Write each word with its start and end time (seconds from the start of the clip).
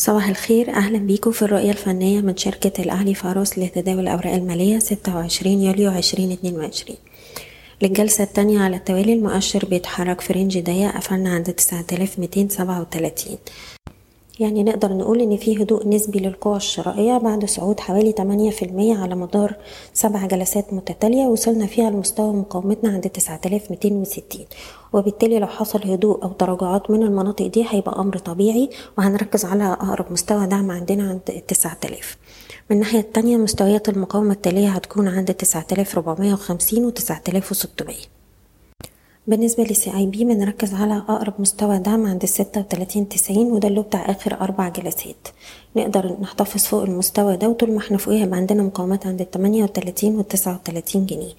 صباح 0.00 0.28
الخير. 0.28 0.70
أهلا 0.70 0.98
بيكم 0.98 1.30
في 1.30 1.42
الرؤية 1.42 1.70
الفنية 1.70 2.20
من 2.20 2.36
شركة 2.36 2.82
الأهلي 2.82 3.14
فاروس 3.14 3.58
لتداول 3.58 4.00
الأوراق 4.00 4.34
المالية 4.34 4.78
26 4.78 5.60
يوليو 5.62 5.90
2022 5.92 6.96
للجلسة 7.82 8.24
التانية 8.24 8.60
على 8.60 8.76
التوالي 8.76 9.12
المؤشر 9.12 9.64
بيتحرك 9.64 10.20
في 10.20 10.32
رينج 10.32 10.58
ضيق 10.58 10.96
قفلنا 10.96 11.30
عند 11.30 11.52
9237 11.52 13.38
يعني 14.40 14.62
نقدر 14.62 14.92
نقول 14.92 15.20
إن 15.20 15.36
في 15.36 15.62
هدوء 15.62 15.88
نسبي 15.88 16.18
للقوى 16.18 16.56
الشرائية 16.56 17.18
بعد 17.18 17.44
صعود 17.44 17.80
حوالي 17.80 18.12
8% 18.12 18.98
على 19.00 19.14
مدار 19.14 19.56
سبع 19.94 20.26
جلسات 20.26 20.72
متتالية 20.74 21.26
وصلنا 21.26 21.66
فيها 21.66 21.90
لمستوى 21.90 22.32
مقاومتنا 22.32 22.90
عند 22.92 23.08
9260 23.08 24.46
وبالتالي 24.92 25.38
لو 25.38 25.46
حصل 25.46 25.90
هدوء 25.90 26.22
أو 26.22 26.28
تراجعات 26.28 26.90
من 26.90 27.02
المناطق 27.02 27.46
دي 27.46 27.66
هيبقى 27.68 28.00
أمر 28.00 28.18
طبيعي 28.18 28.70
وهنركز 28.98 29.44
على 29.44 29.64
أقرب 29.72 30.12
مستوى 30.12 30.46
دعم 30.46 30.70
عندنا 30.70 31.08
عند 31.08 31.42
9000 31.48 32.16
من 32.70 32.76
الناحية 32.76 33.00
التانية 33.00 33.36
مستويات 33.36 33.88
المقاومة 33.88 34.32
التالية 34.32 34.68
هتكون 34.68 35.08
عند 35.08 35.34
9450 35.34 36.84
و 36.84 36.90
9600 36.90 38.19
بالنسبة 39.30 39.64
لسي 39.64 39.94
آي 39.96 40.06
بي 40.06 40.24
بنركز 40.24 40.74
على 40.74 40.96
أقرب 41.08 41.34
مستوى 41.38 41.78
دعم 41.78 42.06
عند 42.06 42.22
الستة 42.22 42.60
وتلاتين 42.60 43.08
تسعين 43.08 43.52
وده 43.52 43.68
اللي 43.68 43.80
بتاع 43.80 44.10
آخر 44.10 44.40
أربع 44.40 44.68
جلسات. 44.68 45.28
نقدر 45.76 46.16
نحتفظ 46.20 46.60
فوق 46.64 46.82
المستوى 46.82 47.36
ده 47.36 47.48
وطول 47.48 47.72
ما 47.72 47.78
إحنا 47.78 47.98
فوقيه 47.98 48.22
هيبقى 48.22 48.36
عندنا 48.38 48.62
مقاومات 48.62 49.06
عند 49.06 49.20
التمانية 49.20 49.62
وتلاتين 49.62 50.16
والتسعة 50.16 50.54
وتلاتين 50.54 51.06
جنيه. 51.06 51.24
من 51.26 51.32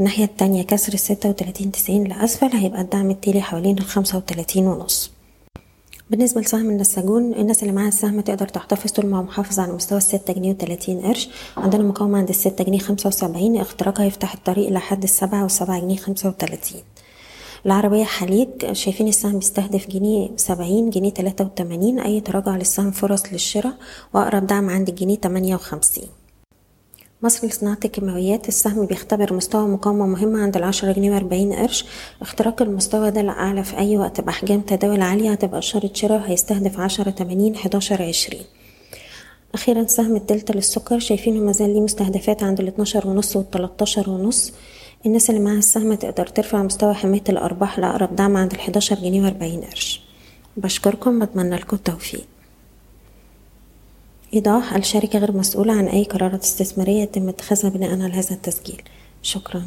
الناحية 0.00 0.24
التانية 0.24 0.62
كسر 0.62 0.92
الستة 0.94 1.28
وتلاتين 1.28 1.72
تسعين 1.72 2.04
لأسفل 2.04 2.56
هيبقى 2.56 2.80
الدعم 2.80 3.10
التالي 3.10 3.40
حوالين 3.40 3.78
الخمسة 3.78 4.18
وتلاتين 4.18 4.66
ونص. 4.66 5.10
بالنسبة 6.10 6.40
لسهم 6.40 6.70
النساجون 6.70 7.34
الناس 7.34 7.62
اللي 7.62 7.72
معاها 7.74 7.88
السهم 7.88 8.20
تقدر 8.20 8.48
تحتفظ 8.48 8.90
طول 8.90 9.06
ما 9.06 9.18
هو 9.18 9.22
محافظ 9.22 9.58
على 9.60 9.72
مستوى 9.72 9.98
الستة 9.98 10.32
جنيه 10.32 10.50
وتلاتين 10.50 11.00
قرش. 11.00 11.28
عندنا 11.56 11.82
مقاومة 11.82 12.18
عند 12.18 12.28
الستة 12.28 12.64
جنيه 12.64 12.78
خمسة 12.78 13.08
وسبعين 13.08 13.56
اختراقها 13.56 14.06
يفتح 14.06 14.34
الطريق 14.34 14.70
لحد 14.70 15.02
السبعة 15.02 15.42
والسبعة 15.42 15.80
جنيه 15.80 15.96
خمسة 15.96 16.28
وتلاتين. 16.28 16.82
العربية 17.66 18.04
حليج 18.04 18.72
شايفين 18.72 19.08
السهم 19.08 19.38
بيستهدف 19.38 19.88
جنيه 19.88 20.28
سبعين 20.36 20.90
جنيه 20.90 21.10
تلاتة 21.10 21.44
وتمانين 21.44 22.00
أي 22.00 22.20
تراجع 22.20 22.56
للسهم 22.56 22.90
فرص 22.90 23.22
للشراء 23.32 23.74
وأقرب 24.14 24.46
دعم 24.46 24.70
عند 24.70 24.88
الجنيه 24.88 25.16
تمانية 25.16 25.54
وخمسين. 25.54 26.08
مصر 27.22 27.46
لصناعة 27.46 27.78
الكيماويات 27.84 28.48
السهم 28.48 28.86
بيختبر 28.86 29.32
مستوى 29.32 29.68
مقاومة 29.68 30.06
مهمة 30.06 30.42
عند 30.42 30.56
العشرة 30.56 30.92
جنيه 30.92 31.10
وأربعين 31.10 31.52
قرش. 31.52 31.84
اختراق 32.22 32.62
المستوى 32.62 33.10
ده 33.10 33.22
لأعلى 33.22 33.64
في 33.64 33.78
أي 33.78 33.98
وقت 33.98 34.20
بأحجام 34.20 34.60
تداول 34.60 35.02
عالية 35.02 35.30
هتبقى 35.32 35.58
إشارة 35.58 35.90
شراء 35.94 36.20
هيستهدف 36.26 36.80
عشرة 36.80 37.10
تمانين 37.10 37.56
حداشر 37.56 38.02
عشرين. 38.02 38.44
أخيرا 39.54 39.86
سهم 39.86 40.16
الدلتا 40.16 40.52
للسكر 40.52 40.98
شايفينه 40.98 41.40
مازال 41.40 41.70
ليه 41.74 41.80
مستهدفات 41.80 42.42
عند 42.42 42.60
الاتناشر 42.60 43.08
ونص 43.08 43.36
والتلاتاشر 43.36 44.10
ونص. 44.10 44.52
الناس 45.06 45.30
اللي 45.30 45.40
معاها 45.40 45.58
السهم 45.58 45.94
تقدر 45.94 46.26
ترفع 46.26 46.62
مستوى 46.62 46.94
حماية 46.94 47.22
الأرباح 47.28 47.78
لأقرب 47.78 48.16
دعم 48.16 48.36
عند 48.36 48.52
الحداشر 48.52 48.96
جنيه 48.96 49.22
وأربعين 49.22 49.60
قرش. 49.60 50.00
بشكركم 50.56 51.18
بتمنى 51.18 51.56
لكم 51.56 51.76
التوفيق. 51.76 52.26
إيضاح 54.34 54.74
الشركة 54.74 55.18
غير 55.18 55.32
مسؤولة 55.32 55.72
عن 55.72 55.86
أي 55.86 56.04
قرارات 56.04 56.42
استثمارية 56.42 57.02
يتم 57.02 57.28
اتخاذها 57.28 57.70
بناء 57.70 58.02
على 58.02 58.14
هذا 58.14 58.30
التسجيل. 58.30 58.82
شكراً. 59.22 59.62